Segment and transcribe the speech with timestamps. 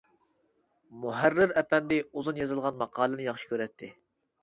[1.03, 3.97] مۇھەررىر ئەپەندى ئۇزۇن يېزىلغان ماقالىنى ياخشى كۆرەتتى.